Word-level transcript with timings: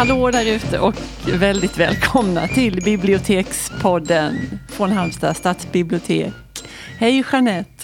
hallå 0.00 0.30
där 0.30 0.46
ute 0.46 0.78
och 0.78 0.94
väldigt 1.26 1.78
välkomna 1.78 2.48
till 2.48 2.82
Bibliotekspodden 2.84 4.36
från 4.68 4.92
Halmstad 4.92 5.36
stadsbibliotek. 5.36 6.32
Hej 6.98 7.24
Jeanette! 7.32 7.79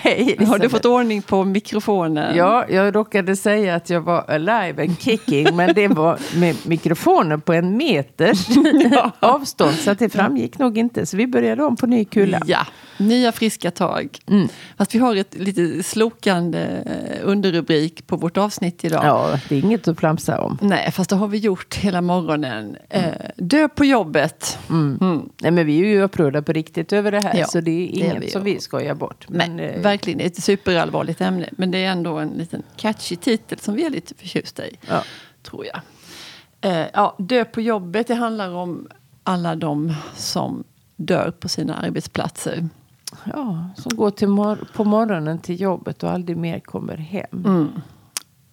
Hej 0.00 0.22
Elisabeth. 0.22 0.50
Har 0.50 0.58
du 0.58 0.68
fått 0.68 0.84
ordning 0.84 1.22
på 1.22 1.44
mikrofonen? 1.44 2.36
Ja, 2.36 2.64
jag 2.68 2.94
råkade 2.94 3.36
säga 3.36 3.74
att 3.74 3.90
jag 3.90 4.00
var 4.00 4.30
alive 4.30 4.82
and 4.82 5.00
kicking, 5.00 5.56
men 5.56 5.74
det 5.74 5.88
var 5.88 6.18
med 6.36 6.56
mikrofonen 6.66 7.40
på 7.40 7.52
en 7.52 7.76
meters 7.76 8.48
ja. 8.90 9.12
avstånd, 9.20 9.74
så 9.74 9.90
att 9.90 9.98
det 9.98 10.08
framgick 10.08 10.58
nog 10.58 10.78
inte. 10.78 11.06
Så 11.06 11.16
vi 11.16 11.26
började 11.26 11.64
om 11.64 11.76
på 11.76 11.86
ny 11.86 12.04
kula. 12.04 12.40
Ja, 12.46 12.66
nya 12.96 13.32
friska 13.32 13.70
tag. 13.70 14.18
Mm. 14.26 14.48
Fast 14.76 14.94
vi 14.94 14.98
har 14.98 15.16
ett 15.16 15.34
lite 15.38 15.82
slokande 15.82 16.82
eh, 16.86 17.28
underrubrik 17.28 18.06
på 18.06 18.16
vårt 18.16 18.36
avsnitt 18.36 18.84
idag. 18.84 19.04
Ja, 19.04 19.38
det 19.48 19.56
är 19.56 19.64
inget 19.64 19.88
att 19.88 19.98
flamsa 19.98 20.40
om. 20.40 20.58
Nej, 20.60 20.92
fast 20.92 21.10
det 21.10 21.16
har 21.16 21.28
vi 21.28 21.38
gjort 21.38 21.74
hela 21.74 22.00
morgonen. 22.00 22.76
Mm. 22.90 23.14
dö 23.36 23.68
på 23.68 23.84
jobbet. 23.84 24.58
Mm. 24.70 24.98
Mm. 25.00 25.28
Nej, 25.40 25.50
men 25.50 25.66
vi 25.66 25.80
är 25.80 25.86
ju 25.86 26.02
upprörda 26.02 26.42
på 26.42 26.52
riktigt 26.52 26.92
över 26.92 27.12
det 27.12 27.20
här, 27.20 27.38
ja, 27.38 27.46
så 27.46 27.60
det 27.60 27.70
är 27.70 27.86
inget 27.86 28.10
det 28.10 28.16
är 28.16 28.20
vi 28.20 28.30
som 28.30 28.44
vi 28.44 28.60
skojar 28.60 28.94
bort. 28.94 29.26
Men, 29.28 29.56
Nej, 29.56 29.66
eh, 29.66 29.87
verkligen 29.90 30.20
ett 30.20 30.42
superallvarligt 30.42 31.20
ämne. 31.20 31.48
Men 31.52 31.70
det 31.70 31.84
är 31.84 31.90
ändå 31.90 32.18
en 32.18 32.28
liten 32.28 32.62
catchy 32.76 33.16
titel 33.16 33.58
som 33.58 33.74
vi 33.74 33.84
är 33.84 33.90
lite 33.90 34.14
förtjusta 34.14 34.66
i. 34.66 34.78
Ja. 34.88 35.02
Tror 35.42 35.66
jag. 35.66 35.80
Eh, 36.60 36.86
ja, 36.92 37.16
dö 37.18 37.44
på 37.44 37.60
jobbet, 37.60 38.06
det 38.06 38.14
handlar 38.14 38.54
om 38.54 38.88
alla 39.22 39.56
de 39.56 39.94
som 40.14 40.64
dör 40.96 41.30
på 41.30 41.48
sina 41.48 41.74
arbetsplatser. 41.74 42.68
Ja, 43.24 43.68
som 43.76 43.96
går 43.96 44.10
till 44.10 44.28
mor 44.28 44.68
på 44.74 44.84
morgonen 44.84 45.38
till 45.38 45.60
jobbet 45.60 46.02
och 46.02 46.10
aldrig 46.10 46.36
mer 46.36 46.60
kommer 46.60 46.96
hem. 46.96 47.44
Mm. 47.46 47.68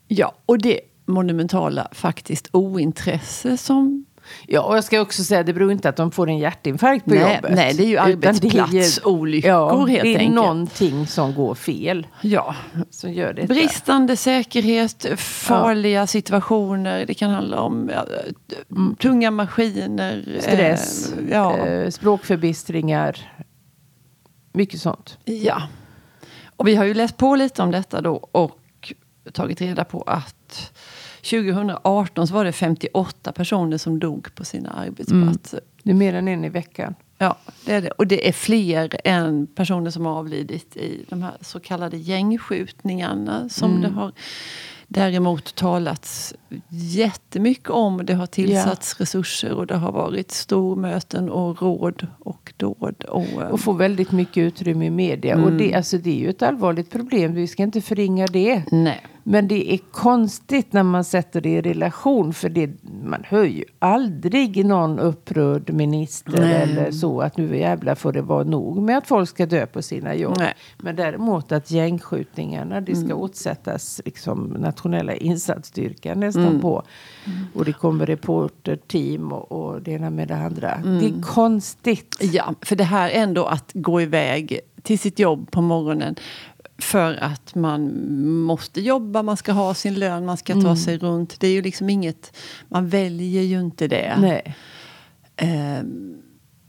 Ja, 0.08 0.34
och 0.46 0.58
det 0.60 0.80
monumentala 1.06 1.88
faktiskt 1.92 2.48
ointresse 2.52 3.58
som 3.58 4.06
Ja, 4.48 4.62
och 4.62 4.78
jag 4.78 4.84
ska 4.84 5.02
också 5.02 5.24
säga 5.24 5.44
det 5.44 5.54
beror 5.54 5.72
inte 5.72 5.90
att 5.90 5.96
de 5.96 6.12
får 6.12 6.30
en 6.30 6.38
hjärtinfarkt 6.38 7.06
på 7.06 7.12
nej, 7.12 7.36
jobbet. 7.36 7.52
Nej, 7.56 7.74
det 7.74 7.84
är 7.84 7.88
ju 7.88 7.98
arbetsplatsolyckor 7.98 9.52
ja, 9.52 9.86
helt 9.86 9.90
enkelt. 9.90 10.20
Det 10.20 10.26
är 10.26 10.30
någonting 10.30 11.08
som 11.08 11.34
går 11.34 11.56
fel. 11.56 12.08
Ja. 12.22 12.56
Som 12.90 13.14
gör 13.14 13.34
detta. 13.34 13.48
Bristande 13.48 14.18
säkerhet, 14.18 15.06
farliga 15.20 16.00
ja. 16.00 16.08
situationer. 16.08 17.06
Det 17.06 17.14
kan 17.14 17.32
handla 17.32 17.60
om 17.60 17.92
ja, 17.94 18.06
mm. 18.72 18.96
tunga 18.96 19.32
maskiner. 19.32 20.38
Stress, 20.40 21.14
eh, 21.14 21.30
ja. 21.32 21.58
eh, 21.58 21.90
språkförbistringar. 21.90 23.32
Mycket 24.54 24.82
sånt. 24.82 25.18
Ja. 25.26 25.62
Och 26.56 26.68
vi 26.68 26.76
har 26.76 26.86
ju 26.86 26.94
läst 26.94 27.18
på 27.18 27.36
lite 27.36 27.62
om 27.62 27.72
detta 27.72 28.02
då 28.02 28.30
och 28.32 28.62
tagit 29.34 29.62
reda 29.62 29.84
på 29.84 30.02
att 30.02 30.45
2018 31.26 32.28
så 32.28 32.34
var 32.34 32.46
det 32.46 32.52
58 32.52 33.32
personer 33.32 33.78
som 33.78 34.00
dog 34.00 34.36
på 34.36 34.46
sina 34.46 34.70
arbetsplatser. 34.70 35.58
Mm. 35.58 35.70
Det 35.84 35.90
är 35.90 35.96
mer 35.96 36.14
än 36.14 36.28
en 36.28 36.46
i 36.46 36.50
veckan. 36.50 36.96
Ja, 37.18 37.38
det 37.66 37.74
är 37.74 37.82
det. 37.82 37.92
Och 37.92 38.08
det 38.08 38.28
är 38.28 38.32
fler 38.32 38.96
än 39.04 39.48
personer 39.48 39.92
som 39.92 40.06
har 40.06 40.14
avlidit 40.14 40.78
i 40.78 41.06
de 41.10 41.24
här 41.24 41.38
så 41.42 41.60
kallade 41.60 41.98
gängskjutningarna. 41.98 43.50
Som 43.50 43.72
mm. 43.72 43.82
det 43.82 43.90
har 43.90 44.12
däremot 44.88 45.56
talats 45.56 46.34
jättemycket 46.70 47.70
om. 47.70 48.06
Det 48.06 48.14
har 48.14 48.28
tillsatts 48.28 48.96
ja. 49.00 49.04
resurser 49.04 49.52
och 49.52 49.68
det 49.68 49.76
har 49.76 49.92
varit 49.92 50.32
stormöten 50.32 51.30
och 51.30 51.62
råd 51.62 52.08
och 52.20 52.54
dåd. 52.58 53.04
Och, 53.04 53.26
och 53.52 53.60
får 53.60 53.74
väldigt 53.74 54.12
mycket 54.12 54.38
utrymme 54.38 54.86
i 54.86 54.90
media. 54.90 55.34
Mm. 55.34 55.46
Och 55.46 55.52
det, 55.52 55.74
alltså, 55.74 55.98
det 55.98 56.10
är 56.10 56.20
ju 56.20 56.30
ett 56.30 56.42
allvarligt 56.42 56.92
problem. 56.92 57.34
Vi 57.34 57.48
ska 57.48 57.64
inte 57.64 57.82
förringa 57.82 58.28
det. 58.28 58.64
Nej. 58.72 59.02
Men 59.28 59.48
det 59.48 59.74
är 59.74 59.78
konstigt 59.92 60.74
när 60.74 60.84
man 60.84 61.04
sätter 61.04 61.42
det 61.42 61.50
i 61.50 61.62
relation. 61.62 62.34
För 62.34 62.50
det, 62.50 62.70
man 63.04 63.24
hör 63.24 63.44
ju 63.44 63.64
aldrig 63.80 64.66
någon 64.66 65.00
upprörd 65.00 65.74
minister 65.74 66.40
Nej. 66.40 66.54
eller 66.54 66.92
så 66.92 67.22
att 67.22 67.38
nu 67.38 67.58
jävlar 67.58 67.96
får 67.96 68.14
det 68.14 68.22
vara 68.22 68.44
nog 68.44 68.82
med 68.82 68.98
att 68.98 69.08
folk 69.08 69.30
ska 69.30 69.46
dö 69.46 69.66
på 69.66 69.82
sina 69.82 70.16
jobb. 70.16 70.36
Nej. 70.38 70.54
Men 70.78 70.96
däremot 70.96 71.52
att 71.52 71.72
gängskjutningarna 71.72 72.82
det 72.82 72.96
ska 72.96 73.06
mm. 73.06 73.18
åtsättas 73.18 74.02
liksom 74.06 74.44
nationella 74.44 75.16
insatsstyrkan 75.16 76.20
nästan 76.20 76.48
mm. 76.48 76.62
på. 76.62 76.84
Mm. 77.26 77.48
Och 77.54 77.66
det 77.66 77.74
kommer 77.74 78.06
reporterteam 78.06 79.32
och, 79.32 79.52
och 79.52 79.82
det 79.82 79.92
ena 79.92 80.10
med 80.10 80.28
det 80.28 80.38
andra. 80.38 80.72
Mm. 80.72 81.00
Det 81.00 81.06
är 81.06 81.22
konstigt. 81.22 82.18
Ja, 82.22 82.54
för 82.62 82.76
det 82.76 82.84
här 82.84 83.10
ändå 83.10 83.46
att 83.46 83.72
gå 83.74 84.02
iväg 84.02 84.60
till 84.82 85.00
sitt 85.00 85.20
jobb 85.20 85.52
på 85.52 85.62
morgonen 85.62 86.16
för 86.78 87.24
att 87.24 87.56
man 87.56 88.12
måste 88.42 88.82
jobba, 88.82 89.24
man 89.24 89.38
ska 89.38 89.52
ha 89.52 89.74
sin 89.74 89.96
lön, 89.96 90.26
man 90.26 90.38
ska 90.38 90.54
ta 90.54 90.60
mm. 90.60 90.76
sig 90.76 90.98
runt. 90.98 91.40
Det 91.40 91.48
är 91.48 91.52
ju 91.52 91.62
liksom 91.62 91.90
inget, 91.90 92.38
man 92.70 92.90
väljer 92.90 93.42
ju 93.42 93.60
inte 93.60 93.88
det. 93.88 94.18
Nej. 94.20 94.56
Eh, 95.36 95.84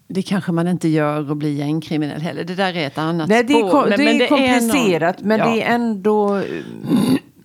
det 0.08 0.22
kanske 0.22 0.52
man 0.52 0.68
inte 0.68 0.88
gör 0.88 1.30
och 1.30 1.36
blir 1.36 1.52
gängkriminell 1.52 2.20
heller. 2.20 2.44
Det 2.44 2.54
där 2.54 2.76
är 2.76 2.86
ett 2.86 2.98
annat 2.98 3.28
Nej, 3.28 3.44
det 3.44 3.52
är, 3.52 3.68
spår. 3.68 3.84
Det, 3.84 4.04
men, 4.04 4.18
det 4.18 4.24
är 4.24 4.28
komplicerat, 4.28 5.16
är 5.16 5.22
någon, 5.22 5.28
men 5.28 5.38
ja. 5.38 5.46
det 5.46 5.62
är 5.62 5.74
ändå 5.74 6.42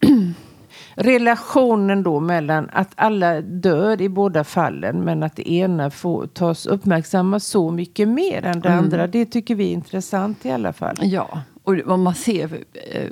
relationen 0.95 2.03
då 2.03 2.19
mellan 2.19 2.69
att 2.73 2.91
alla 2.95 3.41
dör 3.41 4.01
i 4.01 4.09
båda 4.09 4.43
fallen 4.43 5.03
men 5.03 5.23
att 5.23 5.35
det 5.35 5.51
ena 5.51 5.89
får 5.89 6.27
tas 6.27 6.65
uppmärksammas 6.65 7.45
så 7.45 7.71
mycket 7.71 8.07
mer 8.07 8.45
än 8.45 8.59
det 8.59 8.69
mm. 8.69 8.83
andra. 8.83 9.07
Det 9.07 9.25
tycker 9.25 9.55
vi 9.55 9.69
är 9.69 9.73
intressant 9.73 10.45
i 10.45 10.51
alla 10.51 10.73
fall. 10.73 10.95
Ja, 11.01 11.41
och 11.63 11.75
vad 11.85 11.99
man 11.99 12.15
ser 12.15 12.63
eh, 12.73 13.09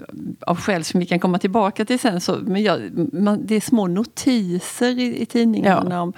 av 0.48 0.58
skäl 0.58 0.84
som 0.84 1.00
vi 1.00 1.06
kan 1.06 1.20
komma 1.20 1.40
tillbaka 1.40 1.86
till 1.86 2.00
sen, 2.00 2.22
så, 2.22 2.36
men 2.42 2.64
ja, 2.64 2.78
man, 3.14 3.46
det 3.46 3.56
är 3.56 3.62
små 3.62 3.88
notiser 3.88 5.00
i, 5.00 5.22
i 5.22 5.26
tidningarna 5.26 5.96
ja. 5.96 6.02
om 6.02 6.14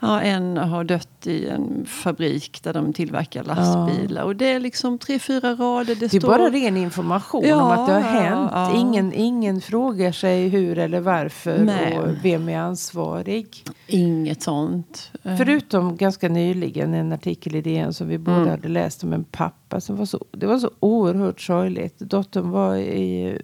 ja, 0.00 0.20
en 0.20 0.56
har 0.56 0.84
dött 0.84 1.26
i 1.26 1.48
en 1.48 1.86
fabrik 1.86 2.60
där 2.62 2.72
de 2.72 2.92
tillverkar 2.92 3.44
lastbilar. 3.44 4.20
Ja. 4.20 4.24
Och 4.24 4.36
det 4.36 4.46
är 4.46 4.60
liksom 4.60 4.98
tre, 4.98 5.18
fyra 5.18 5.54
rader. 5.54 5.94
Det, 5.94 6.00
det 6.00 6.16
är 6.16 6.20
står... 6.20 6.28
bara 6.28 6.50
ren 6.50 6.76
information 6.76 7.44
ja, 7.46 7.62
om 7.62 7.70
att 7.70 7.86
det 7.86 7.92
har 7.92 8.00
hänt. 8.00 8.76
Ingen, 8.76 9.12
ingen 9.12 9.60
frågar 9.60 10.12
sig 10.12 10.48
hur 10.48 10.78
eller 10.78 11.00
varför 11.00 11.58
Nej. 11.58 11.98
och 11.98 12.08
vem 12.22 12.48
är 12.48 12.58
ansvarig. 12.58 13.64
Inget 13.86 14.42
sånt. 14.42 15.10
Förutom 15.22 15.96
ganska 15.96 16.28
nyligen 16.28 16.94
en 16.94 17.12
artikel 17.12 17.54
i 17.56 17.60
DN 17.60 17.94
som 17.94 18.08
vi 18.08 18.18
båda 18.18 18.36
mm. 18.36 18.50
hade 18.50 18.68
läst 18.68 19.04
om 19.04 19.12
en 19.12 19.24
pappa 19.24 19.59
som 19.78 19.96
var 19.96 20.04
så, 20.04 20.24
det 20.30 20.46
var 20.46 20.58
så 20.58 20.70
oerhört 20.80 21.40
sorgligt. 21.40 21.98
Dottern 21.98 22.50
var 22.50 22.76
i 22.76 23.38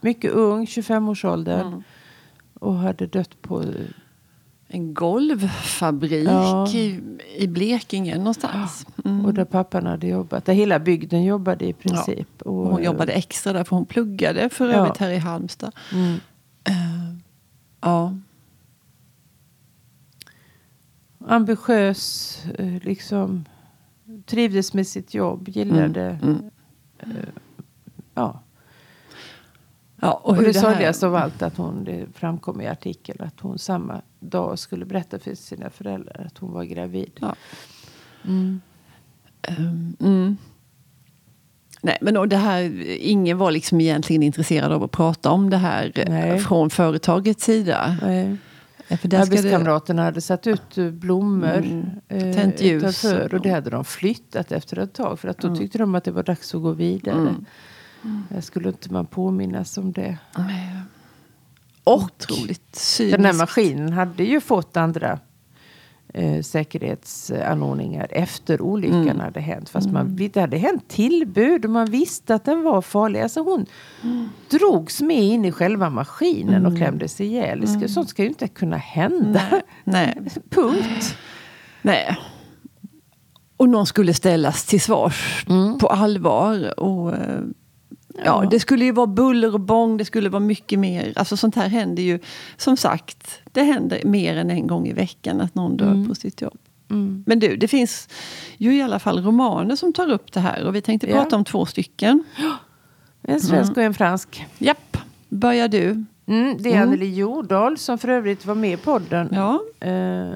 mycket 0.00 0.32
ung, 0.32 0.64
25-årsåldern. 0.64 1.66
Mm. 1.66 1.82
Och 2.60 2.74
hade 2.74 3.06
dött 3.06 3.42
på 3.42 3.64
en 4.68 4.94
golvfabrik 4.94 6.28
ja. 6.28 6.68
i, 6.68 7.00
i 7.36 7.46
Blekinge 7.46 8.18
någonstans. 8.18 8.86
Mm. 9.04 9.24
Och 9.24 9.34
där 9.34 9.44
pappan 9.44 9.86
hade 9.86 10.06
jobbat. 10.06 10.44
Där 10.44 10.52
hela 10.52 10.78
bygden 10.78 11.24
jobbade 11.24 11.64
i 11.64 11.72
princip. 11.72 12.28
Ja. 12.38 12.50
Och 12.50 12.68
hon 12.68 12.82
jobbade 12.82 13.12
extra 13.12 13.52
där 13.52 13.64
för 13.64 13.76
hon 13.76 13.86
pluggade 13.86 14.48
för 14.48 14.68
ja. 14.68 14.74
övrigt 14.74 14.96
här 14.96 15.10
i 15.10 15.18
Halmstad. 15.18 15.72
Mm. 15.92 16.12
Uh, 16.68 17.18
ja. 17.80 18.14
Ambitiös, 21.26 22.38
eh, 22.58 22.82
liksom. 22.82 23.44
Trivdes 24.26 24.74
med 24.74 24.86
sitt 24.86 25.14
jobb, 25.14 25.48
gillade. 25.48 26.18
Mm. 26.22 26.50
Uh, 27.06 27.12
ja. 28.14 28.40
Ja, 30.00 30.12
och, 30.12 30.30
och 30.30 30.36
det, 30.36 30.44
det 30.44 30.54
sorgligaste 30.54 31.06
av 31.06 31.14
allt 31.14 31.42
att 31.42 31.56
hon, 31.56 31.84
det 31.84 32.06
framkom 32.14 32.60
i 32.60 32.66
artikeln 32.66 33.22
att 33.22 33.40
hon 33.40 33.58
samma 33.58 34.02
dag 34.20 34.58
skulle 34.58 34.84
berätta 34.84 35.18
för 35.18 35.34
sina 35.34 35.70
föräldrar 35.70 36.24
att 36.26 36.38
hon 36.38 36.52
var 36.52 36.64
gravid. 36.64 37.10
Ja. 37.20 37.34
Mm. 38.24 38.60
Um, 39.58 39.96
mm. 40.00 40.36
Nej, 41.82 41.98
men 42.00 42.28
det 42.28 42.36
här, 42.36 42.84
ingen 42.86 43.38
var 43.38 43.50
liksom 43.50 43.80
egentligen 43.80 44.22
intresserad 44.22 44.72
av 44.72 44.82
att 44.82 44.90
prata 44.90 45.30
om 45.30 45.50
det 45.50 45.56
här 45.56 45.92
eh, 45.94 46.08
Nej. 46.08 46.38
från 46.38 46.70
företagets 46.70 47.44
sida. 47.44 47.96
Nej. 48.02 48.36
För 48.88 49.14
Arbetskamraterna 49.14 50.02
det... 50.02 50.06
hade 50.06 50.20
satt 50.20 50.46
ut 50.46 50.78
eh, 50.78 50.90
blommor 50.90 51.56
mm, 51.56 51.90
eh, 52.08 52.34
tänt 52.34 52.60
ljus 52.60 53.04
utanför, 53.04 53.34
och 53.34 53.40
det 53.40 53.50
hade 53.50 53.70
de 53.70 53.84
flyttat 53.84 54.52
efter 54.52 54.78
ett 54.78 54.92
tag 54.92 55.20
för 55.20 55.28
att 55.28 55.38
då 55.38 55.48
mm. 55.48 55.58
tyckte 55.58 55.78
de 55.78 55.94
att 55.94 56.04
det 56.04 56.10
var 56.10 56.22
dags 56.22 56.54
att 56.54 56.62
gå 56.62 56.70
vidare. 56.70 57.20
Mm. 57.20 57.44
Mm. 58.04 58.42
skulle 58.42 58.68
inte 58.68 58.92
man 58.92 59.06
påminnas 59.06 59.78
om 59.78 59.92
det. 59.92 60.18
Och 61.84 62.26
den 62.98 63.24
här 63.24 63.32
maskinen 63.32 63.92
hade 63.92 64.24
ju 64.24 64.40
fått 64.40 64.76
andra 64.76 65.18
eh, 66.14 66.42
säkerhetsanordningar 66.42 68.06
efter 68.10 68.60
olyckan 68.60 69.02
mm. 69.02 69.20
hade 69.20 69.40
hänt. 69.40 69.68
Fast 69.68 69.86
mm. 69.86 69.94
man, 69.94 70.16
det 70.16 70.40
hade 70.40 70.56
hänt 70.56 70.88
tillbud 70.88 71.64
och 71.64 71.70
man 71.70 71.86
visste 71.86 72.34
att 72.34 72.44
den 72.44 72.62
var 72.62 72.82
farlig. 72.82 73.20
Alltså 73.20 73.40
hon 73.40 73.66
mm. 74.02 74.28
drogs 74.50 75.00
med 75.00 75.22
in 75.22 75.44
i 75.44 75.52
själva 75.52 75.90
maskinen 75.90 76.54
mm. 76.54 76.72
och 76.72 76.78
klämdes 76.78 77.20
ihjäl. 77.20 77.64
Mm. 77.64 77.88
Sånt 77.88 78.08
ska 78.08 78.22
ju 78.22 78.28
inte 78.28 78.48
kunna 78.48 78.76
hända. 78.76 79.42
Nej. 79.50 79.62
Nej. 79.84 80.16
Punkt. 80.50 81.16
Nej. 81.82 82.16
Och 83.56 83.68
någon 83.68 83.86
skulle 83.86 84.14
ställas 84.14 84.64
till 84.64 84.80
svars 84.80 85.46
mm. 85.48 85.78
på 85.78 85.86
allvar. 85.86 86.80
Och, 86.80 87.12
eh, 87.12 87.40
Ja, 88.24 88.46
det 88.50 88.60
skulle 88.60 88.84
ju 88.84 88.92
vara 88.92 89.06
buller 89.06 89.54
och 89.54 89.60
bång, 89.60 89.96
det 89.96 90.04
skulle 90.04 90.28
vara 90.28 90.40
mycket 90.40 90.78
mer. 90.78 91.12
Alltså 91.16 91.36
sånt 91.36 91.54
här 91.56 91.68
händer 91.68 92.02
ju, 92.02 92.18
som 92.56 92.76
sagt, 92.76 93.40
det 93.52 93.62
händer 93.62 94.00
mer 94.04 94.36
än 94.36 94.50
en 94.50 94.66
gång 94.66 94.86
i 94.88 94.92
veckan 94.92 95.40
att 95.40 95.54
någon 95.54 95.76
dör 95.76 95.86
Mm. 95.90 96.08
på 96.08 96.14
sitt 96.14 96.40
jobb. 96.42 96.58
Men 97.26 97.38
du, 97.38 97.56
det 97.56 97.68
finns 97.68 98.08
ju 98.56 98.76
i 98.76 98.82
alla 98.82 98.98
fall 98.98 99.22
romaner 99.24 99.76
som 99.76 99.92
tar 99.92 100.10
upp 100.12 100.32
det 100.32 100.40
här 100.40 100.64
och 100.66 100.74
vi 100.74 100.80
tänkte 100.80 101.06
Ja. 101.10 101.16
prata 101.22 101.36
om 101.36 101.44
två 101.44 101.66
stycken. 101.66 102.24
En 103.22 103.40
svensk 103.40 103.76
och 103.76 103.82
en 103.82 103.94
fransk. 103.94 104.46
Japp, 104.58 104.96
börjar 105.28 105.68
du. 105.68 106.04
Mm, 106.26 106.56
det 106.60 106.72
är 106.72 106.82
Anneli 106.82 107.14
Jordahl 107.14 107.78
som 107.78 107.98
för 107.98 108.08
övrigt 108.08 108.46
var 108.46 108.54
med 108.54 108.72
i 108.72 108.76
podden. 108.76 109.28
Ja, 109.32 109.60
Eh, 109.80 110.34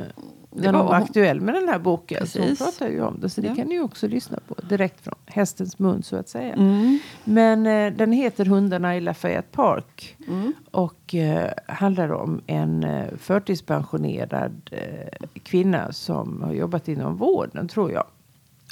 när 0.50 0.72
hon 0.72 0.86
var 0.86 0.94
aktuell 0.94 1.40
med 1.40 1.54
den 1.54 1.68
här 1.68 1.78
boken. 1.78 2.26
Så 2.26 2.38
hon 2.38 2.48
Precis. 2.48 2.66
pratar 2.66 2.88
ju 2.92 3.02
om 3.02 3.20
det. 3.20 3.28
Så 3.28 3.40
det 3.40 3.46
Ja. 3.48 3.54
kan 3.54 3.66
ni 3.66 3.74
ju 3.74 3.82
också 3.82 4.08
lyssna 4.08 4.38
på. 4.48 4.54
Direkt 4.68 5.00
från 5.04 5.14
hästens 5.26 5.78
mun 5.78 6.02
så 6.02 6.16
att 6.16 6.28
säga. 6.28 6.54
mm. 6.54 6.98
Men 7.24 7.66
eh, 7.66 7.92
den 7.92 8.12
heter 8.12 8.44
Hundarna 8.44 8.96
i 8.96 9.00
Lafayette 9.00 9.48
Park. 9.52 10.16
Mm. 10.28 10.52
Och 10.70 11.14
eh, 11.14 11.50
handlar 11.68 12.12
om 12.12 12.40
en 12.46 12.84
eh, 12.84 13.06
förtidspensionerad 13.18 14.70
eh, 14.72 15.28
kvinna 15.42 15.92
som 15.92 16.42
har 16.42 16.52
jobbat 16.52 16.88
inom 16.88 17.16
vården 17.16 17.68
tror 17.68 17.92
jag. 17.92 18.04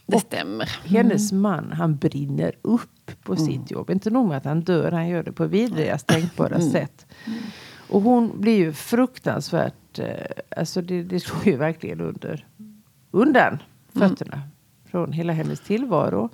det 0.06 0.14
Och 0.16 0.20
stämmer. 0.22 0.78
Hennes 0.84 1.32
man 1.32 1.72
han 1.72 1.96
brinner 1.96 2.52
upp 2.62 2.90
på 3.22 3.36
sitt 3.36 3.70
jobb. 3.70 3.90
Inte 3.90 4.10
nog 4.10 4.28
med 4.28 4.36
att 4.36 4.44
han 4.44 4.60
dör, 4.60 4.92
han 4.92 5.08
gör 5.08 5.22
det 5.22 5.32
på 5.32 5.46
vidrigast 5.46 6.06
tänkbara 6.06 6.60
sätt. 6.60 7.06
Och 7.88 8.00
hon 8.02 8.40
blir 8.40 8.56
ju 8.56 8.72
fruktansvärt, 8.72 9.98
eh, 9.98 10.06
alltså 10.56 10.82
det, 10.82 11.02
det 11.02 11.20
slår 11.20 11.46
ju 11.46 11.56
verkligen 11.56 12.00
under, 12.00 12.46
undan 13.10 13.58
fötterna 13.94 14.40
från 14.90 15.12
hela 15.12 15.32
hennes 15.32 15.60
tillvaro. 15.60 16.28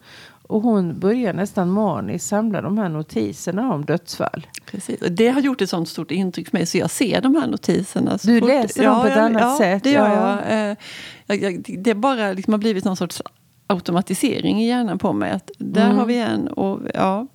Och 0.47 0.63
hon 0.63 0.99
börjar 1.01 1.33
nästan 1.33 1.71
maniskt 1.71 2.27
samla 2.29 2.61
de 2.63 2.79
här 2.79 2.89
notiserna 2.89 3.75
om 3.75 3.85
dödsfall. 3.85 4.47
Precis. 4.71 5.03
Och 5.03 5.13
det 5.13 5.29
har 5.29 5.41
gjort 5.41 5.61
ett 5.61 5.71
sånt 5.71 5.89
stort 5.89 6.11
intryck 6.11 6.51
på 6.51 6.57
mig 6.57 6.67
så 6.67 6.79
jag 6.79 6.91
ser 6.91 7.21
de 7.21 7.35
här 7.35 7.47
notiserna. 7.47 8.19
Du 8.23 8.41
fort- 8.41 8.49
läser 8.49 8.85
dem 8.85 9.01
på 9.01 9.07
ett 9.07 9.17
jag- 9.17 9.25
annat 9.25 9.43
ja, 9.43 9.57
sätt, 9.59 9.85
det 9.85 9.91
gör 9.91 10.09
ja. 10.09 10.41
jag. 10.49 10.71
Eh, 10.71 10.77
jag, 11.27 11.43
jag. 11.43 11.65
Det 11.85 11.95
bara 11.95 12.33
liksom 12.33 12.53
har 12.53 12.59
blivit 12.59 12.85
någon 12.85 12.97
sorts 12.97 13.23
automatisering 13.67 14.63
i 14.63 14.69
hjärnan 14.69 14.99
på 14.99 15.13
mig. 15.13 15.31
Att 15.31 15.51
där 15.59 15.85
Mm. 15.85 15.97
har 15.99 16.07
vi 16.07 16.19
en 16.19 16.49
och 16.49 16.81
ja. 16.95 17.27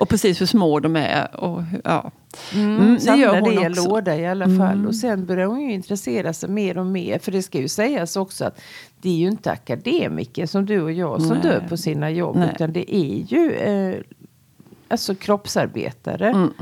Och 0.00 0.08
precis 0.08 0.40
hur 0.40 0.46
små 0.46 0.80
de 0.80 0.96
är. 0.96 1.36
Och, 1.40 1.62
ja. 1.84 2.10
Mm, 2.54 2.78
Mm, 2.78 2.98
det 3.04 3.16
gör 3.16 3.40
hon 3.40 3.54
det 3.54 3.68
också. 3.68 3.88
låda 3.88 4.16
i 4.16 4.26
alla 4.26 4.48
fall. 4.58 4.86
Och 4.86 4.94
sen 4.94 5.26
börjar 5.26 5.46
hon 5.46 5.60
ju 5.60 5.72
intressera 5.72 6.32
sig 6.32 6.48
mer 6.48 6.78
och 6.78 6.86
mer. 6.86 7.18
För 7.18 7.32
det 7.32 7.42
ska 7.42 7.58
ju 7.58 7.68
sägas 7.68 8.16
också 8.16 8.44
att 8.44 8.60
det 9.00 9.08
är 9.10 9.14
ju 9.16 9.26
inte 9.28 9.50
akademiker 9.50 10.46
som 10.46 10.66
du 10.66 10.82
och 10.82 10.92
jag 10.92 11.22
som 11.22 11.38
Nej. 11.38 11.42
dör 11.42 11.66
på 11.68 11.76
sina 11.76 12.10
jobb. 12.10 12.36
Nej. 12.36 12.50
Utan 12.54 12.72
det 12.72 12.94
är 12.96 13.24
ju 13.26 13.52
eh, 13.52 13.96
alltså 14.88 15.14
kroppsarbetare. 15.14 16.28
Mm. 16.28 16.52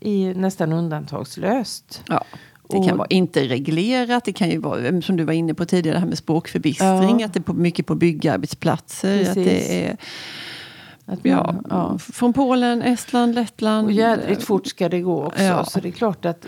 I 0.00 0.34
nästan 0.34 0.72
undantagslöst. 0.72 2.02
Ja. 2.08 2.24
Det 2.68 2.88
kan 2.88 2.96
vara 2.98 3.08
inte 3.10 3.48
reglerat, 3.48 4.24
det 4.24 4.32
kan 4.32 4.50
ju 4.50 4.58
vara 4.58 5.02
som 5.02 5.16
du 5.16 5.24
var 5.24 5.32
inne 5.32 5.54
på 5.54 5.64
tidigare, 5.64 5.96
det 5.96 6.00
här 6.00 6.06
med 6.06 6.18
språkförbistring, 6.18 7.20
Ja. 7.20 7.26
att 7.26 7.32
det 7.34 7.38
är 7.38 7.42
på, 7.42 7.54
mycket 7.54 7.86
på 7.86 7.94
byggarbetsplatser. 7.94 9.20
Att 9.20 9.34
Precis. 9.34 9.68
det 9.68 9.84
är 9.86 9.96
Att 11.06 11.18
ja, 11.22 11.42
man, 11.52 11.66
ja. 11.70 11.98
från 11.98 12.32
Polen, 12.32 12.82
Estland, 12.82 13.34
Lettland. 13.34 13.86
Och 13.86 13.92
jädrigt 13.92 14.42
fort 14.42 14.66
ska 14.66 14.88
det 14.88 15.00
gå 15.00 15.24
också. 15.24 15.42
Ja. 15.42 15.64
Så 15.64 15.80
det 15.80 15.88
är 15.88 15.92
klart 15.92 16.24
att 16.24 16.46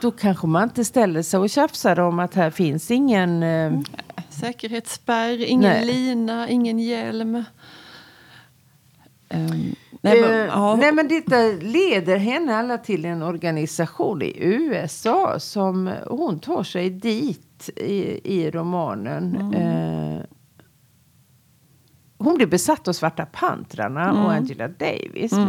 då 0.00 0.10
kanske 0.10 0.46
man 0.46 0.62
inte 0.62 0.84
ställer 0.84 1.22
sig 1.22 1.40
och 1.40 1.50
tjafsar 1.50 2.00
om 2.00 2.18
att 2.18 2.34
här 2.34 2.50
finns 2.50 2.90
ingen... 2.90 3.42
Eh, 3.42 3.72
Säkerhetsspärr, 4.28 5.44
ingen 5.44 5.70
Nej. 5.70 5.86
lina, 5.86 6.48
ingen 6.48 6.78
hjälm. 6.78 7.44
Ehm, 9.34 9.74
nej, 10.00 10.20
men, 10.20 10.30
Eh, 10.30 10.46
ja, 10.46 10.76
nej 10.76 10.92
men 10.92 11.08
detta 11.08 11.36
leder 11.60 12.16
henne 12.16 12.56
alla 12.56 12.78
till 12.78 13.04
en 13.04 13.22
organisation 13.22 14.22
i 14.22 14.32
USA 14.38 15.38
som 15.38 15.90
hon 16.06 16.38
tar 16.38 16.62
sig 16.62 16.90
dit 16.90 17.70
i, 17.76 18.20
i 18.38 18.50
romanen. 18.50 19.36
Mm. 19.36 19.54
Eh, 19.54 20.24
hon 22.24 22.36
blir 22.36 22.46
besatt 22.46 22.88
av 22.88 22.92
Svarta 22.92 23.26
pantrarna 23.26 24.24
och 24.24 24.32
Angela 24.32 24.68
Davis. 24.68 25.32
Mm. 25.32 25.48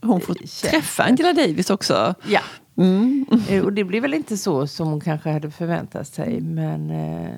hon 0.00 0.20
får 0.20 0.34
tjänst. 0.34 0.64
träffa 0.64 1.02
Angela 1.02 1.32
Davis 1.32 1.70
också. 1.70 2.14
Ja. 2.28 2.40
Mm. 2.76 3.26
Eh, 3.48 3.64
Och 3.64 3.72
det 3.72 3.84
blir 3.84 4.00
väl 4.00 4.14
inte 4.14 4.36
så 4.36 4.66
som 4.66 4.88
hon 4.88 5.00
kanske 5.00 5.30
hade 5.30 5.50
förväntat 5.50 6.08
sig. 6.08 6.40
Men 6.40 6.90
eh, 6.90 7.30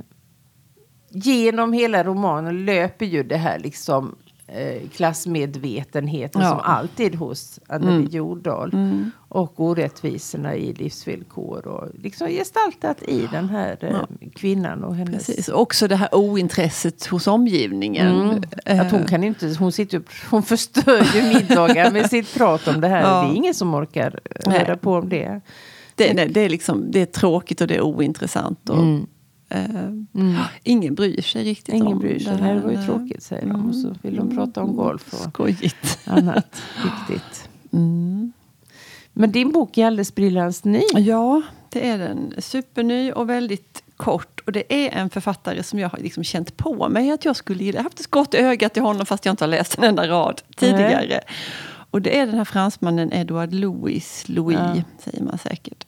genom 1.11 1.73
hela 1.73 2.05
romanen 2.05 2.65
löper 2.65 3.07
ju 3.07 3.23
det 3.23 3.37
här 3.37 3.59
liksom 3.59 4.17
eh, 4.49 4.89
klassmedvetenheten 4.89 6.43
Ja. 6.43 6.49
som 6.51 6.61
alltid 6.61 7.15
hos 7.15 7.61
Anneli 7.69 7.97
Mm. 7.97 8.09
Jordahl. 8.11 8.73
Och 9.29 9.61
orättvisorna 9.61 10.55
i 10.57 10.73
livsvillkor. 10.73 11.67
Och 11.67 11.89
liksom 12.03 12.29
gestaltat 12.29 13.03
i 13.03 13.29
den 13.33 13.49
här 13.49 13.77
eh, 13.81 14.29
kvinnan 14.35 14.85
och 14.85 14.95
hennes... 14.97 15.27
Precis. 15.27 15.49
Också 15.49 15.89
det 15.89 15.97
här 15.97 16.15
ointresset 16.15 17.07
hos 17.07 17.27
omgivningen. 17.27 18.21
Mm. 18.21 18.43
Eh, 18.67 18.81
Att 18.81 18.91
hon 18.93 19.05
kan 19.05 19.25
inte, 19.25 19.55
hon 19.59 19.73
sitter 19.73 20.03
hon 20.31 20.43
förstör 20.43 21.03
ju 21.15 21.23
middagar 21.35 21.91
med 21.93 22.11
sitt 22.11 22.35
prat 22.35 22.69
om 22.69 22.81
det 22.81 22.89
här. 22.89 23.01
Ja. 23.03 23.23
Det 23.23 23.33
är 23.33 23.37
ingen 23.37 23.55
som 23.55 23.75
orkar 23.75 24.21
Nej. 24.47 24.59
reda 24.59 24.77
på 24.77 24.93
om 24.95 25.09
det. 25.09 25.41
det, 25.95 26.15
nej, 26.15 26.29
det, 26.29 26.41
är 26.41 26.49
liksom, 26.49 26.91
det 26.91 27.01
är 27.01 27.07
tråkigt 27.07 27.61
och 27.61 27.67
det 27.67 27.77
är 27.77 27.81
ointressant. 27.83 28.69
Och, 28.71 28.77
eh, 29.49 29.69
Ingen 30.63 30.95
bryr 30.95 31.23
sig 31.23 31.45
riktigt 31.45 31.69
Mm. 31.75 31.83
Ingen 31.87 31.93
om 31.97 31.99
bryr 32.03 32.19
sig. 32.19 32.37
det 32.37 32.43
Nej, 32.43 32.55
det 32.55 32.61
här. 32.61 32.67
var 32.67 32.71
ju 32.73 32.87
tråkigt 32.87 33.23
säger 33.23 33.47
de. 33.47 33.69
Och 33.69 33.75
så 33.75 33.95
vill 34.03 34.17
de 34.17 34.37
prata 34.37 34.63
om 34.63 34.77
golf 34.77 35.13
och 35.13 35.31
Skojigt. 35.33 35.99
annat 36.05 36.63
viktigt. 36.85 37.49
Mm. 37.73 38.33
Men 39.13 39.33
din 39.33 39.53
bok 39.53 39.79
är 39.79 39.87
alldeles 39.87 40.15
briljans 40.15 40.65
ny. 40.65 40.83
Ja, 40.97 41.43
det 41.69 41.89
är 41.89 41.99
den. 41.99 42.35
Superny 42.39 43.13
och 43.13 43.31
väldigt 43.31 43.83
kort. 43.97 44.41
Och 44.47 44.53
det 44.53 44.87
är 44.87 44.91
en 45.01 45.11
författare 45.11 45.63
som 45.63 45.79
jag 45.79 45.89
har 45.89 45.99
liksom 45.99 46.25
känt 46.25 46.57
på 46.57 46.89
mig 46.89 47.11
att 47.11 47.25
jag 47.25 47.37
skulle 47.37 47.65
gilla. 47.65 47.77
Jag 47.77 47.81
har 47.83 47.85
haft 47.85 48.01
ett 48.01 48.11
gott 48.11 48.35
öga 48.35 48.69
till 48.69 48.83
honom 48.83 49.07
fast 49.07 49.25
jag 49.25 49.33
inte 49.33 49.45
har 49.45 49.49
läst 49.51 49.79
en 49.79 49.85
enda 49.85 50.09
rad 50.09 50.43
tidigare. 50.57 51.21
Och 51.91 52.03
det 52.03 52.19
är 52.19 52.27
den 52.27 52.35
här 52.35 52.45
fransmannen 52.45 53.13
Edouard 53.13 53.53
Louis, 53.55 54.25
Louis 54.29 54.59
Ja. 54.59 54.83
säger 55.05 55.23
man 55.23 55.39
säkert. 55.39 55.87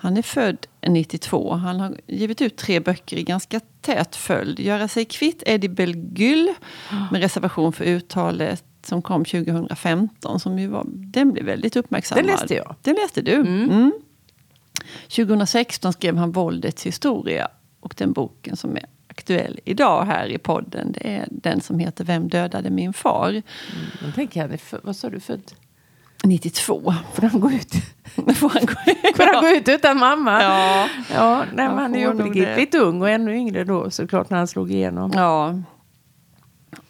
Han 0.00 0.16
är 0.16 0.22
född 0.22 0.66
92. 0.88 1.54
Han 1.54 1.80
har 1.80 2.00
givit 2.06 2.42
ut 2.42 2.56
tre 2.56 2.80
böcker 2.80 3.16
i 3.16 3.22
ganska 3.22 3.60
tät 3.80 4.16
följd. 4.16 4.60
Göra 4.60 4.88
sig 4.88 5.04
kvitt 5.04 5.42
Eddie 5.46 5.68
Belgull 5.68 6.54
med 7.12 7.20
reservation 7.20 7.72
för 7.72 7.84
uttalet 7.84 8.64
som 8.82 9.02
kom 9.02 9.24
2015. 9.24 10.40
Som 10.40 10.58
ju 10.58 10.66
var, 10.66 10.84
den 10.88 11.32
blev 11.32 11.44
väldigt 11.44 11.76
uppmärksammad. 11.76 12.24
Den 12.24 12.32
läste 12.32 12.54
jag. 12.54 12.74
Den 12.82 12.94
läste 12.94 13.22
du? 13.22 13.34
Mm. 13.34 13.92
2016 15.08 15.92
skrev 15.92 16.16
han 16.16 16.32
Våldets 16.32 16.86
historia. 16.86 17.48
Och 17.80 17.94
den 17.96 18.12
boken 18.12 18.56
som 18.56 18.76
är 18.76 18.84
aktuell 19.08 19.60
idag 19.64 20.04
här 20.04 20.26
i 20.26 20.38
podden 20.38 20.92
det 20.92 21.08
är 21.08 21.28
den 21.30 21.60
som 21.60 21.78
heter 21.78 22.04
Vem 22.04 22.28
dödade 22.28 22.70
min 22.70 22.92
far? 22.92 23.42
Men 24.02 24.12
tänk, 24.14 24.36
han 24.36 24.50
är 24.50 24.56
för, 24.56 24.80
vad 24.82 24.96
sa 24.96 25.10
du, 25.10 25.20
född? 25.20 25.52
92. 26.24 26.94
Får 27.14 27.22
han 27.22 27.40
gå 27.40 27.50
ut, 27.50 27.72
Får 28.36 28.48
han 28.48 28.66
gå 28.66 28.72
får 29.16 29.34
han 29.34 29.42
gå 29.44 29.48
ut 29.56 29.68
utan 29.68 29.98
mamma? 29.98 30.42
Ja. 30.42 30.88
ja 31.14 31.44
nej, 31.54 31.66
Han 31.66 31.74
men 31.74 31.78
han 31.82 31.94
är 31.94 31.98
ju 31.98 32.10
obegripligt 32.10 32.74
ung 32.74 33.02
och 33.02 33.10
ännu 33.10 33.36
yngre 33.36 33.64
då 33.64 33.90
såklart 33.90 34.30
när 34.30 34.38
han 34.38 34.46
slog 34.48 34.70
igenom. 34.72 35.12
Ja. 35.14 35.54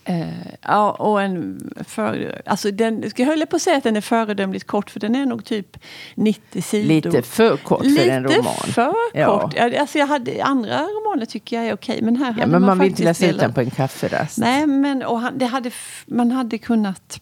Eh, 0.04 0.28
ja, 0.62 0.90
och 0.90 1.22
en 1.22 1.60
för, 1.86 2.42
alltså 2.46 2.70
den, 2.70 3.10
ska 3.10 3.22
jag 3.22 3.28
höll 3.30 3.46
på 3.46 3.56
att 3.56 3.62
säga 3.62 3.76
att 3.76 3.84
den 3.84 3.96
är 3.96 4.00
föredömligt 4.00 4.66
kort 4.66 4.90
för 4.90 5.00
den 5.00 5.14
är 5.14 5.26
nog 5.26 5.44
typ 5.44 5.76
90 6.14 6.62
sidor. 6.62 6.88
Lite 6.88 7.22
för 7.22 7.56
kort 7.56 7.78
för 7.78 7.86
Lite 7.90 8.10
en 8.12 8.24
roman. 8.24 8.54
för 8.54 8.92
Ja. 9.14 9.40
kort. 9.40 9.54
Ja, 9.56 9.80
Alltså 9.80 9.98
jag 9.98 10.06
hade, 10.06 10.42
andra 10.42 10.82
romaner 10.82 11.26
tycker 11.26 11.56
jag 11.56 11.66
är 11.66 11.74
okej, 11.74 11.98
men 12.02 12.16
här 12.16 12.26
Ja, 12.26 12.32
hade 12.32 12.46
men 12.46 12.62
man 12.62 12.78
vill 12.78 12.88
inte 12.88 13.02
läsa 13.02 13.26
ut 13.26 13.38
den 13.38 13.52
på 13.52 13.60
en 13.60 13.70
kafferast. 13.70 14.38
Nej, 14.38 14.66
men 14.66 15.02
och 15.02 15.20
han, 15.20 15.38
det 15.38 15.46
hade, 15.46 15.70
man 16.06 16.30
hade 16.30 16.58
kunnat... 16.58 17.20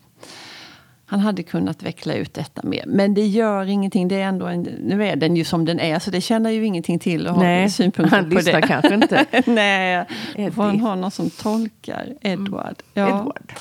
Han 1.08 1.20
hade 1.20 1.42
kunnat 1.42 1.82
veckla 1.82 2.14
ut 2.14 2.34
detta 2.34 2.62
mer. 2.64 2.84
Men 2.86 3.14
det 3.14 3.26
gör 3.26 3.64
ingenting. 3.66 4.08
Det 4.08 4.14
är 4.20 4.28
ändå 4.28 4.46
en, 4.46 4.62
nu 4.62 5.06
är 5.06 5.16
den 5.16 5.36
ju 5.36 5.44
som 5.44 5.64
den 5.64 5.80
är, 5.80 5.98
så 5.98 6.10
det 6.10 6.20
tjänar 6.20 6.50
ju 6.50 6.64
ingenting 6.66 6.98
till 6.98 7.26
att 7.26 7.34
ha 7.34 7.42
Nej, 7.42 7.70
synpunkter 7.70 8.16
han 8.16 8.28
på 8.30 8.34
lyssnar 8.34 8.60
det. 8.60 8.66
kanske 8.66 8.94
inte. 8.94 9.24
Nej, 9.46 10.04
Eddie. 10.36 10.50
får 10.50 10.62
han 10.62 10.80
ha 10.80 10.94
någon 10.94 11.10
som 11.10 11.30
tolkar. 11.30 12.06
Edward. 12.20 12.76
Ja. 12.94 13.08
Edward. 13.08 13.52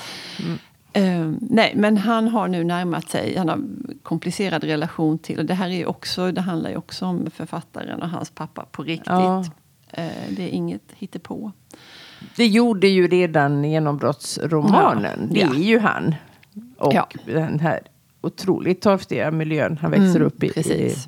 Eh, 0.92 1.32
nej, 1.40 1.72
men 1.76 1.96
han 1.96 2.28
har 2.28 2.48
nu 2.48 2.64
närmat 2.64 3.08
sig, 3.08 3.36
han 3.36 3.48
har 3.48 3.58
komplicerad 4.02 4.64
relation 4.64 5.18
till, 5.18 5.38
och 5.38 5.44
det 5.44 5.54
här 5.54 5.68
är 5.68 5.86
också, 5.86 6.32
det 6.32 6.40
handlar 6.40 6.70
ju 6.70 6.76
också 6.76 7.06
om 7.06 7.30
författaren 7.34 8.02
och 8.02 8.08
hans 8.08 8.30
pappa 8.30 8.64
på 8.72 8.82
riktigt. 8.82 9.06
Ja. 9.06 9.44
Eh, 9.92 10.06
det 10.30 10.42
är 10.42 10.48
inget 10.48 10.82
hittepå. 10.96 11.52
Det 12.36 12.46
gjorde 12.46 12.88
ju 12.88 13.08
redan 13.08 13.64
genombrottsromanen. 13.64 15.30
Ja, 15.32 15.48
Det 15.50 15.56
är 15.56 15.62
ju 15.62 15.78
han. 15.78 16.14
Och 16.78 16.94
Ja. 16.94 17.08
den 17.26 17.60
här 17.60 17.80
otroligt 18.20 18.80
torftiga 18.82 19.30
miljön 19.30 19.78
han 19.82 19.90
växer 19.90 20.20
upp 20.20 20.42
i. 20.42 20.46
Mm, 20.46 20.54
Precis. 20.54 21.06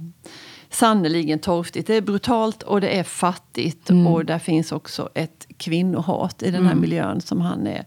Sannerligen 0.70 1.38
torftigt. 1.38 1.86
Det 1.86 1.94
är 1.94 2.00
brutalt 2.00 2.62
och 2.62 2.80
det 2.80 2.98
är 2.98 3.02
fattigt. 3.02 3.90
Och 3.90 4.24
där 4.24 4.38
finns 4.38 4.72
också 4.72 5.08
ett 5.14 5.46
kvinnohat 5.56 6.42
i 6.42 6.50
den 6.50 6.66
här 6.66 6.74
miljön 6.74 7.20
som 7.20 7.40
han 7.40 7.66
är, 7.66 7.84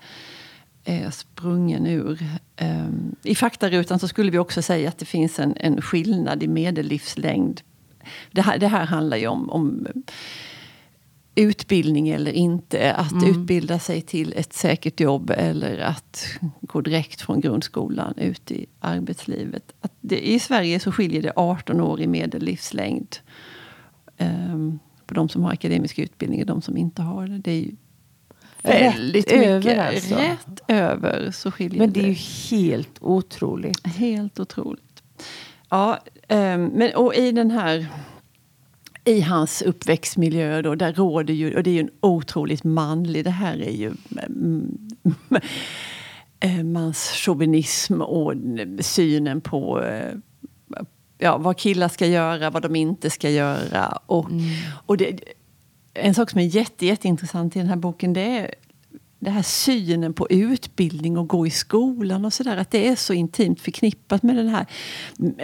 är 0.86 1.10
sprungen 1.10 1.88
ur. 1.88 2.20
Um, 2.62 3.16
I 3.24 3.36
faktarutan 3.36 4.00
så 4.00 4.08
skulle 4.08 4.32
vi 4.32 4.38
också 4.38 4.62
säga 4.62 4.90
att 4.90 4.98
det 4.98 5.06
finns 5.06 5.40
en, 5.40 5.54
en 5.58 5.82
skillnad 5.82 6.44
i 6.44 6.48
medellivslängd. 6.48 7.62
Det 8.32 8.42
här, 8.42 8.58
det 8.58 8.68
här 8.68 8.86
handlar 8.86 9.18
ju 9.18 9.28
om, 9.28 9.50
om 9.50 9.88
utbildning 11.36 12.10
eller 12.10 12.32
inte. 12.32 12.94
Att 12.94 13.12
mm. 13.12 13.30
utbilda 13.30 13.80
sig 13.80 14.02
till 14.02 14.34
ett 14.38 14.54
säkert 14.54 15.00
jobb 15.00 15.34
eller 15.38 15.80
att 15.80 16.28
gå 16.62 16.82
direkt 16.82 17.22
från 17.22 17.42
grundskolan 17.42 18.14
ut 18.18 18.52
i 18.52 18.66
arbetslivet. 18.80 19.74
Att 19.82 19.94
det, 20.02 20.30
I 20.30 20.40
Sverige 20.40 20.80
så 20.80 20.92
skiljer 20.92 21.22
det 21.22 21.34
18 21.36 21.82
år 21.82 22.02
i 22.02 22.08
medellivslängd. 22.08 23.16
Um, 24.18 24.80
på 25.06 25.14
de 25.14 25.30
som 25.30 25.44
har 25.44 25.52
akademisk 25.52 26.00
utbildning 26.00 26.42
och 26.42 26.48
de 26.48 26.62
som 26.62 26.78
inte 26.78 27.02
har 27.02 27.28
det. 27.28 27.38
Det 27.38 27.52
är 27.52 27.62
ju 27.62 27.76
väldigt 28.62 29.32
rätt 29.32 29.40
mycket. 29.40 29.78
Över 29.78 29.78
alltså. 29.78 30.16
Rätt 30.16 30.62
över 30.68 31.32
så 31.32 31.52
skiljer 31.52 31.80
det. 31.80 31.86
Men 31.86 31.94
det 31.94 32.00
är 32.00 32.08
ju 32.08 32.58
helt 32.58 32.98
otroligt. 33.02 33.88
Helt 33.88 34.40
otroligt. 34.40 35.04
Ja, 35.70 36.00
um, 36.30 36.66
men 36.66 36.96
och 36.96 37.16
i 37.16 37.32
den 37.32 37.52
här 37.52 37.88
i 39.06 39.22
hans 39.22 39.62
uppväxtmiljö 39.62 40.62
då, 40.62 40.76
där 40.76 40.94
råder 40.94 41.34
ju, 41.34 41.56
och 41.56 41.64
det 41.64 41.70
är 41.70 41.74
ju 41.74 41.80
en 41.80 41.90
otroligt 42.00 42.64
manlig, 42.64 43.24
det 43.24 43.30
här 43.30 43.62
är 43.62 43.72
ju 43.72 43.92
eh, 46.40 46.64
manschauvinism 46.64 48.02
och 48.02 48.34
synen 48.80 49.42
på 49.42 49.84
eh, 49.84 50.14
ja, 51.18 51.38
vad 51.38 51.58
killar 51.58 51.88
ska 51.88 52.08
göra, 52.08 52.50
vad 52.50 52.62
de 52.62 52.76
inte 52.76 53.10
ska 53.10 53.30
göra. 53.30 54.00
Och, 54.06 54.30
mm. 54.30 54.50
och 54.86 54.98
det, 54.98 55.20
en 55.94 56.14
sak 56.14 56.30
som 56.30 56.40
är 56.40 56.46
jätte, 56.46 56.86
jätteintressant 56.86 57.56
i 57.56 57.60
den 57.60 57.68
här 57.68 57.76
boken 57.76 58.14
det 58.14 58.38
är 58.38 58.56
det 59.22 59.30
här 59.30 59.42
synen 59.42 60.14
på 60.14 60.28
utbildning 60.30 61.18
och 61.18 61.28
gå 61.28 61.48
i 61.48 61.50
skolan 61.50 62.26
och 62.26 62.34
sådär. 62.34 62.58
Att 62.58 62.72
det 62.72 62.88
är 62.88 62.96
så 62.96 63.14
intimt 63.14 63.62
förknippat 63.62 64.24
med 64.24 64.36
den 64.36 64.50
här 64.50 64.66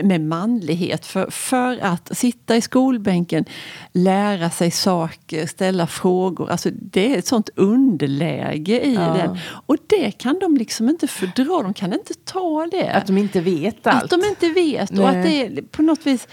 med 0.04 0.22
manlighet. 0.22 1.06
För, 1.06 1.30
för 1.30 1.78
att 1.82 2.18
sitta 2.18 2.56
i 2.56 2.62
skolbänken, 2.62 3.46
lära 3.92 4.50
sig 4.50 4.72
saker, 4.72 5.46
ställa 5.46 5.88
frågor. 5.88 6.50
Alltså 6.50 6.70
det 6.74 7.14
är 7.14 7.18
ett 7.18 7.28
sånt 7.28 7.50
underläge 7.56 8.86
i 8.86 8.94
ja. 8.94 9.02
den. 9.02 9.38
Och 9.66 9.78
det 9.88 10.12
kan 10.12 10.40
de 10.40 10.58
liksom 10.58 10.90
inte 10.90 11.08
fördra. 11.08 11.64
De 11.64 11.74
kan 11.74 11.94
inte 11.94 12.14
ta 12.14 12.68
det. 12.72 12.90
Att 12.90 13.08
de 13.08 13.18
inte 13.18 13.42
vet 13.42 13.88
allt. 13.88 14.04
Att 14.04 14.10
de 14.10 14.28
inte 14.28 14.50
vet. 14.50 14.92
Nej. 14.92 15.04
Och 15.04 15.10
att 15.10 15.24
det 15.24 15.46
är 15.46 15.62
på 15.62 15.82
något 15.82 16.08
vis 16.08 16.28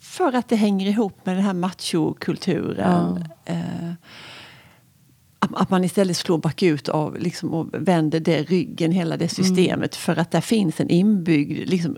För 0.00 0.32
att 0.32 0.48
det 0.48 0.56
hänger 0.56 0.86
ihop 0.86 1.26
med 1.26 1.36
den 1.36 1.44
här 1.44 1.54
machokulturen. 1.54 3.24
Uh. 3.50 3.92
att 5.38 5.70
man 5.70 5.84
istället 5.84 6.16
slår 6.16 6.38
bakut 6.38 6.88
av, 6.88 7.18
liksom, 7.18 7.54
och 7.54 7.66
vänder 7.72 8.20
det 8.20 8.42
ryggen, 8.42 8.92
hela 8.92 9.16
det 9.16 9.28
systemet. 9.28 9.76
Mm. 9.76 9.90
För 9.90 10.16
att 10.16 10.30
där 10.30 10.40
finns 10.40 10.80
en 10.80 10.90
inbyggd... 10.90 11.68
Liksom, 11.68 11.96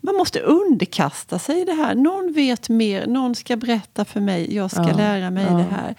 man 0.00 0.16
måste 0.16 0.40
underkasta 0.40 1.38
sig 1.38 1.64
det 1.64 1.72
här. 1.72 1.94
Någon 1.94 2.32
vet 2.32 2.68
mer, 2.68 3.06
någon 3.06 3.34
ska 3.34 3.56
berätta 3.56 4.04
för 4.04 4.20
mig, 4.20 4.54
jag 4.54 4.70
ska 4.70 4.82
lära 4.82 5.30
mig 5.30 5.44
det 5.44 5.66
här. 5.70 5.94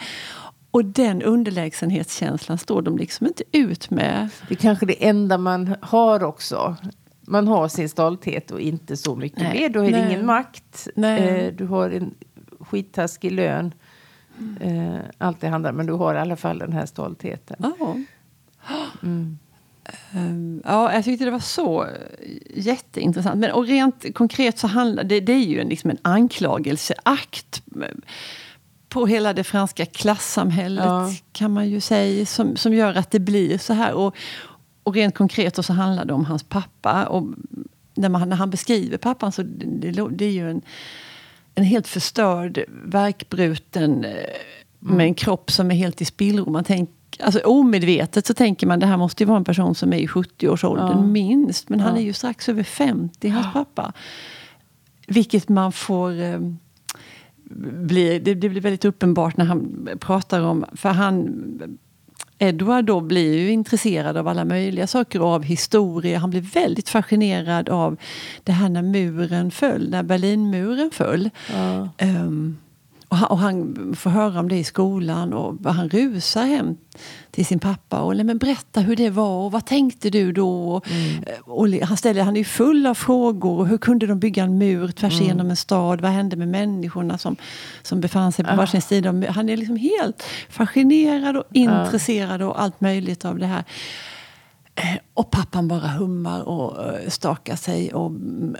Och 0.77 0.85
den 0.85 1.21
underlägsenhetskänslan 1.21 2.57
står 2.57 2.81
de 2.81 2.97
liksom 2.97 3.27
inte 3.27 3.43
ut 3.51 3.89
med. 3.89 4.29
Det 4.47 4.53
är 4.53 4.57
kanske 4.57 4.85
det 4.85 5.07
enda 5.07 5.37
man 5.37 5.75
har 5.81 6.23
också. 6.23 6.75
Man 7.21 7.47
har 7.47 7.67
sin 7.67 7.89
stolthet 7.89 8.51
och 8.51 8.61
inte 8.61 8.97
så 8.97 9.15
mycket 9.15 9.39
Nej. 9.39 9.59
mer. 9.59 9.69
Du 9.69 9.79
har 9.79 9.89
Nej. 9.89 10.05
ingen 10.07 10.25
makt. 10.25 10.87
Eh, 10.95 11.53
du 11.53 11.65
har 11.65 11.89
en 11.89 12.13
skittaskig 12.59 13.31
lön. 13.31 13.73
Eh, 14.61 14.99
allt 15.17 15.41
det 15.41 15.47
handlar 15.47 15.71
Men 15.71 15.85
du 15.85 15.93
har 15.93 16.15
i 16.15 16.17
alla 16.17 16.35
fall 16.35 16.59
den 16.59 16.73
här 16.73 16.85
stoltheten. 16.85 17.65
Oh. 17.65 17.95
Mm. 19.03 19.37
Um, 20.15 20.61
ja, 20.65 20.93
jag 20.93 21.03
tyckte 21.03 21.25
det 21.25 21.31
var 21.31 21.39
så 21.39 21.87
jätteintressant. 22.55 23.37
Men, 23.37 23.51
och 23.51 23.67
rent 23.67 24.15
konkret 24.15 24.59
så 24.59 24.67
handlar 24.67 25.03
det, 25.03 25.19
det 25.19 25.33
är 25.33 25.45
ju 25.45 25.59
en, 25.59 25.67
liksom 25.67 25.89
en 25.89 25.97
anklagelseakt 26.01 27.63
på 28.89 29.05
hela 29.05 29.33
det 29.33 29.43
franska 29.43 29.85
klassamhället 29.85 30.85
ja. 30.85 31.11
kan 31.31 31.53
man 31.53 31.69
ju 31.69 31.81
säga, 31.81 32.25
som, 32.25 32.57
som 32.57 32.73
gör 32.73 32.95
att 32.95 33.11
det 33.11 33.19
blir 33.19 33.57
så 33.57 33.73
här. 33.73 33.93
Och, 33.93 34.15
och 34.83 34.93
rent 34.93 35.15
konkret 35.15 35.65
så 35.65 35.73
handlar 35.73 36.05
det 36.05 36.13
om 36.13 36.25
hans 36.25 36.43
pappa. 36.43 37.05
Och 37.05 37.27
när, 37.93 38.09
man, 38.09 38.29
när 38.29 38.35
han 38.35 38.49
beskriver 38.49 38.97
pappan 38.97 39.31
så 39.31 39.43
det, 39.43 40.07
det 40.09 40.25
är 40.25 40.31
ju 40.31 40.49
en, 40.49 40.61
en 41.55 41.63
helt 41.63 41.87
förstörd, 41.87 42.63
verkbruten 42.83 44.05
mm. 44.05 44.17
med 44.79 45.05
en 45.05 45.13
kropp 45.13 45.51
som 45.51 45.71
är 45.71 45.75
helt 45.75 46.01
i 46.01 46.05
spillror. 46.05 46.51
Man 46.51 46.63
tänk, 46.63 46.89
alltså 47.19 47.39
omedvetet 47.39 48.25
så 48.25 48.33
tänker 48.33 48.67
man 48.67 48.79
det 48.79 48.85
här 48.85 48.97
måste 48.97 49.23
ju 49.23 49.27
vara 49.27 49.37
en 49.37 49.43
person 49.43 49.75
som 49.75 49.93
är 49.93 49.97
i 49.97 50.07
70-årsåldern 50.07 50.91
ja. 50.91 51.01
minst. 51.01 51.69
Men 51.69 51.79
ja. 51.79 51.85
han 51.85 51.97
är 51.97 52.01
ju 52.01 52.13
strax 52.13 52.49
över 52.49 52.63
50, 52.63 53.29
hans 53.29 53.53
pappa. 53.53 53.93
Vilket 55.07 55.49
man 55.49 55.71
får 55.71 56.21
eh, 56.21 56.39
blir, 57.49 58.19
det, 58.19 58.33
det, 58.33 58.49
blir 58.49 58.61
väldigt 58.61 58.85
uppenbart 58.85 59.37
när 59.37 59.45
han 59.45 59.89
pratar 59.99 60.41
om... 60.41 60.65
För 60.73 60.89
han, 60.89 61.77
Edward 62.39 62.85
då 62.85 63.01
blir 63.01 63.37
ju 63.37 63.51
intresserad 63.51 64.17
av 64.17 64.27
alla 64.27 64.45
möjliga 64.45 64.87
saker 64.87 65.21
och 65.21 65.27
av 65.27 65.43
historia. 65.43 66.19
Han 66.19 66.29
blir 66.29 66.41
väldigt 66.41 66.89
fascinerad 66.89 67.69
av 67.69 67.97
det 68.43 68.51
här 68.51 68.69
när 68.69 68.81
muren 68.81 69.51
föll, 69.51 69.89
när 69.89 70.03
Berlinmuren 70.03 70.91
föll. 70.91 71.29
Ja. 71.53 71.89
Um, 72.01 72.57
och 73.09 73.17
han, 73.17 73.29
och 73.29 73.37
han, 73.37 73.95
får 73.95 74.09
höra 74.09 74.39
om 74.39 74.49
det 74.49 74.55
i 74.55 74.63
skolan 74.63 75.33
och 75.33 75.73
han 75.73 75.89
rusar 75.89 76.45
hem 76.45 76.77
till 77.31 77.45
sin 77.45 77.59
pappa 77.59 78.01
och 78.01 78.15
men 78.15 78.37
berätta 78.37 78.79
hur 78.79 78.95
det 78.95 79.09
var 79.09 79.45
och 79.45 79.51
vad 79.51 79.65
tänkte 79.65 80.09
du 80.09 80.31
då? 80.31 80.81
Mm. 80.89 81.23
Och 81.43 81.67
han, 81.67 81.97
ställer, 81.97 82.23
han 82.23 82.37
är 82.37 82.43
full 82.43 82.85
av 82.85 82.93
frågor. 82.93 83.59
Och 83.59 83.67
hur 83.67 83.77
kunde 83.77 84.07
de 84.07 84.19
bygga 84.19 84.43
en 84.43 84.57
mur 84.57 84.87
tvärs 84.87 85.13
mm. 85.13 85.23
igenom 85.23 85.49
en 85.49 85.55
stad? 85.55 86.01
Vad 86.01 86.11
hände 86.11 86.35
med 86.35 86.47
människorna 86.47 87.17
som, 87.17 87.35
som 87.81 88.01
befann 88.01 88.31
sig 88.31 88.45
på 88.45 88.51
ah. 88.51 88.55
varsin 88.55 88.81
sida? 88.81 89.09
Han 89.29 89.49
är 89.49 89.57
liksom 89.57 89.75
helt 89.75 90.23
fascinerad 90.49 91.37
och 91.37 91.43
intresserad 91.53 92.41
och 92.41 92.61
allt 92.61 92.81
möjligt 92.81 93.25
av 93.25 93.39
det 93.39 93.45
här. 93.45 93.63
Eh, 94.77 94.97
och 95.13 95.31
pappan 95.31 95.67
bara 95.67 95.87
hummar 95.87 96.41
och 96.41 96.93
eh, 96.93 97.09
stakar 97.09 97.55
sig 97.55 97.93
och 97.93 98.11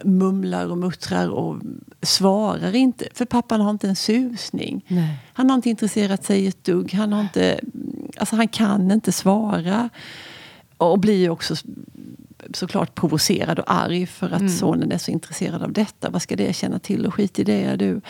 mumlar 0.03 0.71
och 0.71 0.77
muttrar 0.77 1.29
och 1.29 1.61
svarar 2.01 2.75
inte. 2.75 3.07
För 3.13 3.25
pappan 3.25 3.61
har 3.61 3.71
inte 3.71 3.87
en 3.87 3.95
susning. 3.95 4.85
Nej. 4.87 5.17
Han 5.33 5.49
har 5.49 5.55
inte 5.55 5.69
intresserat 5.69 6.23
sig 6.23 6.47
ett 6.47 6.63
dugg. 6.63 6.93
Han, 6.93 7.13
har 7.13 7.21
inte, 7.21 7.59
alltså 8.17 8.35
han 8.35 8.47
kan 8.47 8.91
inte 8.91 9.11
svara. 9.11 9.89
Och 10.77 10.99
blir 10.99 11.29
också 11.29 11.55
såklart 12.53 12.95
provocerad 12.95 13.59
och 13.59 13.71
arg 13.73 14.05
för 14.05 14.27
att 14.27 14.39
mm. 14.39 14.49
sonen 14.49 14.91
är 14.91 14.97
så 14.97 15.11
intresserad 15.11 15.63
av 15.63 15.73
detta. 15.73 16.09
Vad 16.09 16.21
ska 16.21 16.35
det 16.35 16.55
känna 16.55 16.79
till 16.79 17.05
och 17.05 17.13
skit 17.13 17.39
i 17.39 17.43
det 17.43 17.75
du. 17.75 18.01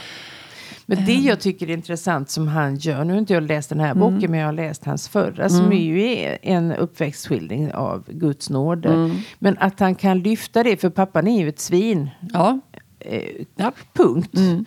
Men 0.90 1.06
det 1.06 1.16
ehm. 1.16 1.24
jag 1.24 1.40
tycker 1.40 1.70
är 1.70 1.74
intressant 1.74 2.30
som 2.30 2.48
han 2.48 2.76
gör, 2.76 3.04
nu 3.04 3.14
har 3.14 3.20
inte 3.20 3.34
jag 3.34 3.44
läst 3.44 3.70
den 3.70 3.80
här 3.80 3.92
mm. 3.92 4.00
boken 4.00 4.32
men 4.32 4.40
jag 4.40 4.48
har 4.48 4.54
läst 4.54 4.86
hans 4.86 5.10
förra 5.10 5.46
mm. 5.46 5.50
som 5.50 5.72
är 5.72 5.82
ju 5.82 6.38
en 6.42 6.72
uppväxtskildring 6.72 7.74
av 7.74 8.04
Guds 8.08 8.50
nåde. 8.50 8.90
Mm. 8.90 9.12
Men 9.40 9.58
att 9.58 9.80
han 9.80 9.96
kan 9.96 10.20
lyfta 10.20 10.64
det, 10.64 10.78
för 10.78 10.90
pappan 10.90 11.28
är 11.28 11.40
ju 11.40 11.50
ett 11.50 11.60
svin. 11.60 12.10
Ja. 12.34 12.60
Eh, 13.00 13.22
ja. 13.56 13.72
Punkt. 13.94 14.38
Mm. 14.38 14.66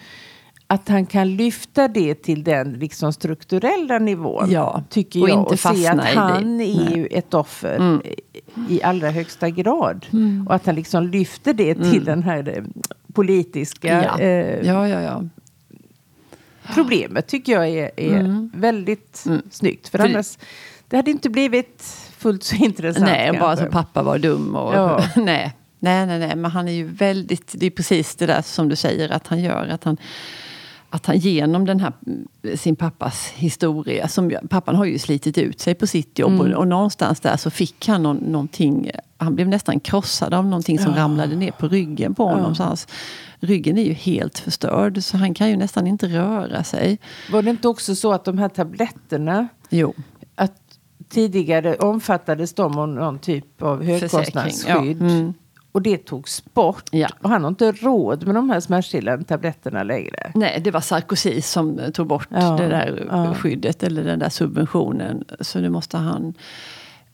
Att 0.66 0.88
han 0.88 1.06
kan 1.06 1.36
lyfta 1.36 1.88
det 1.88 2.14
till 2.14 2.44
den 2.44 2.72
liksom 2.72 3.12
strukturella 3.12 3.98
nivån. 3.98 4.50
Ja. 4.50 4.82
Tycker 4.88 5.22
och 5.22 5.28
jag. 5.28 5.38
Inte 5.38 5.52
och 5.52 5.76
se 5.76 5.86
att 5.86 6.04
han 6.04 6.60
är 6.60 6.96
ju 6.96 7.06
ett 7.06 7.34
offer 7.34 7.76
mm. 7.76 8.02
i 8.68 8.82
allra 8.82 9.10
högsta 9.10 9.50
grad. 9.50 10.06
Och 10.48 10.54
att 10.54 10.66
han 10.66 10.74
liksom 10.74 11.06
lyfter 11.06 11.54
det 11.54 11.74
till 11.74 12.04
den 12.04 12.22
här 12.22 12.56
eh, 12.56 12.64
politiska 13.12 14.04
ja. 14.04 14.20
Eh, 14.20 14.66
ja, 14.66 14.88
ja, 14.88 15.00
ja 15.00 15.22
problemet 16.74 17.26
tycker 17.26 17.52
jag 17.52 17.68
är, 17.68 17.90
är 17.96 18.20
mm. 18.20 18.50
väldigt 18.54 19.24
mm. 19.26 19.42
snyggt. 19.50 19.88
För, 19.88 19.98
för 19.98 20.04
annars, 20.04 20.38
det 20.88 20.96
hade 20.96 21.10
inte 21.10 21.30
blivit 21.30 21.82
fullt 22.18 22.42
så 22.42 22.54
intressant. 22.64 23.06
Nej, 23.06 23.38
bara 23.38 23.56
så 23.56 23.66
pappa 23.66 24.02
var 24.02 24.18
dum. 24.18 24.56
Och, 24.56 24.74
ja. 24.74 25.04
nej. 25.16 25.56
nej, 25.78 26.06
nej, 26.06 26.18
nej, 26.18 26.36
men 26.36 26.50
han 26.50 26.68
är 26.68 26.72
ju 26.72 26.84
väldigt, 26.84 27.52
det 27.54 27.66
är 27.66 27.70
precis 27.70 28.16
det 28.16 28.26
där 28.26 28.42
som 28.42 28.68
du 28.68 28.76
säger 28.76 29.08
att 29.10 29.26
han 29.26 29.40
gör. 29.40 29.68
Att 29.68 29.84
han, 29.84 29.96
att 30.90 31.06
han 31.06 31.18
genom 31.18 31.64
den 31.64 31.80
här, 31.80 31.92
sin 32.56 32.76
pappas 32.76 33.32
historia, 33.34 34.08
som, 34.08 34.32
pappan 34.50 34.74
har 34.76 34.84
ju 34.84 34.98
slitit 34.98 35.38
ut 35.38 35.60
sig 35.60 35.74
på 35.74 35.86
sitt 35.86 36.18
jobb 36.18 36.32
mm. 36.32 36.52
och, 36.52 36.58
och, 36.58 36.68
någonstans 36.68 37.20
där 37.20 37.36
så 37.36 37.50
fick 37.50 37.88
han 37.88 38.02
någon, 38.02 38.16
någonting, 38.16 38.90
han 39.16 39.34
blev 39.34 39.48
nästan 39.48 39.80
krossad 39.80 40.34
av 40.34 40.44
någonting 40.44 40.78
som 40.78 40.92
ja. 40.92 41.02
ramlade 41.02 41.36
ner 41.36 41.50
på 41.50 41.68
ryggen 41.68 42.14
på 42.14 42.24
honom. 42.24 42.44
Ja. 42.48 42.54
Så 42.54 42.62
hans, 42.62 42.88
ryggen 43.40 43.78
är 43.78 43.82
ju 43.82 43.92
helt 43.92 44.38
förstörd 44.38 45.02
så 45.02 45.16
han 45.16 45.34
kan 45.34 45.48
ju 45.48 45.56
nästan 45.56 45.86
inte 45.86 46.06
röra 46.06 46.64
sig. 46.64 46.98
Var 47.32 47.42
det 47.42 47.50
inte 47.50 47.68
också 47.68 47.94
så 47.94 48.12
att 48.12 48.24
de 48.24 48.38
här 48.38 48.48
tabletterna, 48.48 49.48
jo. 49.68 49.94
att 50.34 50.60
tidigare 51.08 51.76
omfattades 51.76 52.54
de 52.54 52.78
av 52.78 52.88
någon 52.88 53.18
typ 53.18 53.62
av 53.62 53.84
högkostnadsskydd? 53.84 55.02
Ja. 55.02 55.06
Mm. 55.06 55.34
Och 55.72 55.82
det 55.82 55.96
togs 55.98 56.44
bort. 56.54 56.84
Ja. 56.90 57.08
Och 57.22 57.30
han 57.30 57.42
har 57.42 57.48
inte 57.48 57.72
råd 57.72 58.26
med 58.26 58.34
de 58.34 58.50
här 58.50 58.60
smärtstillande 58.60 59.24
tabletterna 59.24 59.82
längre. 59.82 60.32
Nej, 60.34 60.60
det 60.64 60.70
var 60.70 60.80
Sarkozy 60.80 61.42
som 61.42 61.78
eh, 61.78 61.90
tog 61.90 62.06
bort 62.06 62.28
Ja, 62.30 62.50
det 62.50 62.68
där 62.68 63.06
ja. 63.10 63.34
skyddet 63.34 63.82
eller 63.82 64.04
den 64.04 64.18
där 64.18 64.28
subventionen. 64.28 65.24
Så 65.40 65.58
nu 65.60 65.68
måste 65.68 65.96
han 65.96 66.34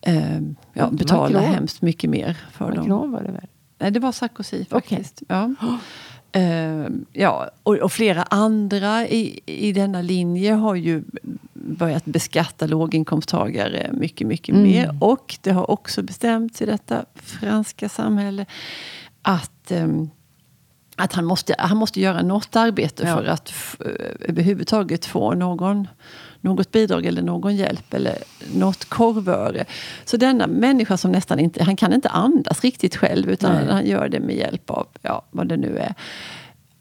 eh, 0.01 0.41
ja, 0.73 0.89
betala 0.91 1.39
Macron. 1.39 1.55
hemskt 1.55 1.83
mycket 1.83 2.11
mer 2.11 2.37
för 2.53 2.71
dem. 2.71 2.79
Macron 2.79 3.13
var 3.13 3.23
det 3.23 3.33
väl? 3.33 3.47
Nej, 3.79 3.91
det 3.91 4.01
var 4.01 4.13
Sarkozy 4.13 4.65
faktiskt. 4.65 5.23
Ja. 5.29 5.55
Eh, 6.37 6.87
ja, 7.13 7.51
och, 7.63 7.75
och 7.77 7.93
flera 7.93 8.23
andra 8.23 9.07
i, 9.09 9.41
i 9.47 9.73
denna 9.73 10.03
linje 10.03 10.53
har 10.53 10.75
ju 10.75 11.03
börjat 11.53 12.05
beskatta 12.05 12.67
låginkomsttagare 12.67 13.91
mycket, 13.93 14.27
mycket 14.27 14.49
Mm. 14.55 14.63
mer. 14.63 14.99
Och 15.01 15.39
det 15.43 15.51
har 15.51 15.71
också 15.71 16.03
bestämts 16.03 16.63
i 16.63 16.67
detta 16.67 17.05
franska 17.15 17.89
samhälle 17.89 18.47
att 19.23 19.71
ehm, 19.71 20.11
att 20.99 21.13
han 21.13 21.25
måste, 21.25 21.55
han 21.59 21.77
måste 21.77 22.01
göra 22.01 22.23
något 22.23 22.57
arbete 22.57 23.03
Ja. 23.07 23.17
för 23.17 23.25
att 23.25 23.53
eh, 23.81 24.29
överhuvudtaget 24.29 25.05
få 25.05 25.35
någon, 25.35 25.89
något 26.47 26.73
bidrag 26.73 27.07
eller 27.07 27.23
någon 27.23 27.57
hjälp 27.57 27.95
eller 27.95 28.19
något 28.55 28.85
korvöre. 28.85 29.65
Så 30.05 30.17
denna 30.17 30.47
människa 30.47 30.97
som 30.97 31.13
nästan 31.13 31.39
inte, 31.39 31.65
han 31.65 31.77
kan 31.77 31.93
inte 31.93 32.09
andas 32.09 32.65
riktigt 32.65 32.97
själv 32.97 33.31
utan 33.31 33.53
Nej. 33.53 33.67
han 33.73 33.87
gör 33.87 34.09
det 34.09 34.21
med 34.21 34.37
hjälp 34.37 34.71
av 34.71 34.87
ja, 35.03 35.23
vad 35.31 35.49
det 35.49 35.57
nu 35.57 35.79
är. 35.79 35.95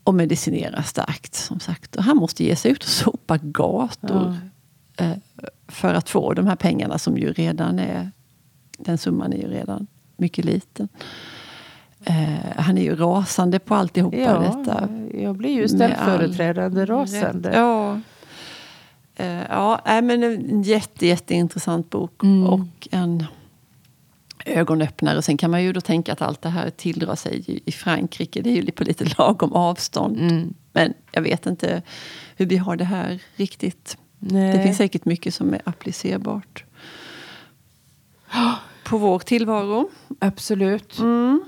Och 0.03 0.13
medicinerar 0.13 0.81
starkt 0.81 1.35
som 1.35 1.59
sagt. 1.59 1.95
Och 1.95 2.03
han 2.03 2.17
måste 2.17 2.43
ge 2.43 2.55
sig 2.55 2.71
ut 2.71 2.83
och 2.83 2.89
sopa 2.89 3.37
gator. 3.37 4.35
Eh, 4.97 5.11
för 5.67 5.93
att 5.93 6.09
få 6.09 6.33
de 6.33 6.47
här 6.47 6.55
pengarna 6.55 6.97
som 6.97 7.17
ju 7.17 7.33
redan 7.33 7.79
är, 7.79 8.11
den 8.77 8.97
summan 8.97 9.33
är 9.33 9.37
ju 9.37 9.47
redan 9.47 9.87
mycket 10.17 10.45
liten. 10.45 10.87
Eh, 12.05 12.55
han 12.57 12.77
är 12.77 12.81
ju 12.81 12.95
rasande 12.95 13.59
på 13.59 13.75
alltihopa 13.75 14.17
Ja, 14.17 14.39
detta. 14.39 14.89
jag 15.13 15.35
blir 15.35 15.49
ju 15.49 15.67
ställföreträdande 15.67 16.81
all 16.81 16.87
rasande. 16.87 17.51
Ja. 17.55 17.99
Eh, 19.15 19.41
ja, 19.49 19.81
men 19.85 20.23
en 20.23 20.63
jätte, 20.63 21.07
jätteintressant 21.07 21.89
bok. 21.89 22.23
Mm. 22.23 22.43
Och 22.47 22.87
en 22.91 23.23
ögonöppnare. 24.45 25.21
Sen 25.21 25.37
kan 25.37 25.51
man 25.51 25.63
ju 25.63 25.73
då 25.73 25.81
tänka 25.81 26.13
att 26.13 26.21
allt 26.21 26.41
det 26.41 26.49
här 26.49 26.69
tilldrar 26.69 27.15
sig 27.15 27.61
i- 27.65 27.71
Frankrike. 27.71 28.41
Det 28.41 28.49
är 28.49 28.61
ju 28.61 28.71
på 28.71 28.83
lite 28.83 29.05
lagom 29.17 29.53
avstånd. 29.53 30.17
Mm. 30.19 30.53
Men 30.73 30.93
jag 31.11 31.21
vet 31.21 31.45
inte 31.45 31.81
hur 32.35 32.45
vi 32.45 32.57
har 32.57 32.75
det 32.75 32.83
här 32.85 33.21
riktigt. 33.35 33.97
Nej. 34.19 34.57
Det 34.57 34.63
finns 34.63 34.77
säkert 34.77 35.05
mycket 35.05 35.33
som 35.33 35.53
är 35.53 35.61
applicerbart 35.65 36.63
på 38.85 38.97
vår 38.97 39.19
tillvaro. 39.19 39.89
Absolut. 40.19 40.99
Mm. 40.99 41.43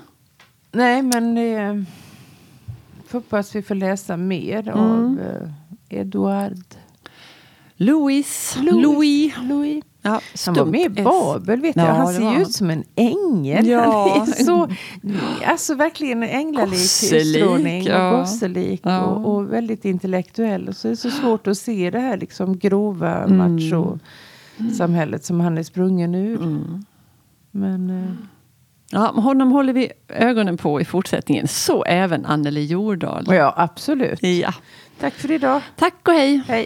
Nej, 0.71 1.01
men 1.01 1.38
eh, 1.38 1.83
hoppas 3.12 3.55
vi 3.55 3.62
får 3.62 3.75
läsa 3.75 4.17
mer 4.17 4.67
Mm. 4.67 4.79
av 4.79 5.19
eh, 5.21 5.50
Eduard 6.00 6.63
Louis. 7.77 8.57
Louis. 8.62 8.84
Louis. 8.84 9.34
Louis. 9.43 9.84
Ja, 10.01 10.22
Han 10.46 10.53
var 10.55 10.65
med 10.65 11.00
i. 11.00 11.03
Babel, 11.03 11.62
vet 11.62 11.75
Ja, 11.75 11.86
jag. 11.88 11.93
Han 11.93 12.13
ser 12.13 12.31
ju 12.36 12.41
ut 12.41 12.51
som 12.51 12.69
en 12.69 12.84
ängel. 12.96 13.67
Ja. 13.67 14.25
Så, 14.46 14.69
alltså 15.46 15.75
verkligen 15.75 16.24
en 16.24 16.29
änglalik 16.29 16.74
utstrålning. 16.74 17.84
ja. 17.84 18.12
Och 18.12 18.19
gosselik 18.19 18.81
Ja. 18.84 19.01
och, 19.01 19.36
och 19.36 19.53
väldigt 19.53 19.86
intellektuell. 19.86 20.67
Och 20.67 20.75
så 20.75 20.88
är 20.88 20.89
det 20.89 20.98
så 20.98 21.10
svårt 21.10 21.48
att 21.48 21.57
se 21.57 21.89
det 21.89 22.00
här 22.00 22.17
liksom 22.17 22.57
grova 22.57 23.24
Mm. 23.24 23.38
macho-samhället 24.57 25.25
som 25.25 25.39
han 25.39 25.57
är 25.57 25.63
sprungen 25.63 26.15
ur. 26.15 26.41
Mm. 26.43 26.86
Men 27.51 27.89
eh, 27.89 28.10
Ja, 28.92 29.07
honom 29.07 29.51
håller 29.51 29.74
vi 29.74 29.92
ögonen 30.07 30.57
på 30.57 30.81
i 30.81 30.85
fortsättningen. 30.85 31.48
Så 31.48 31.83
även 31.83 32.25
Anneli 32.25 32.66
Jordahl. 32.66 33.25
ja, 33.29 33.53
absolut. 33.57 34.24
Ja. 34.24 34.53
Tack 35.00 35.13
för 35.13 35.31
idag. 35.31 35.61
Tack 35.75 36.07
och 36.07 36.13
hej. 36.13 36.42
Hej. 36.48 36.66